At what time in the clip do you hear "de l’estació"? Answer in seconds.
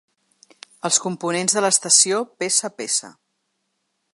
1.57-2.25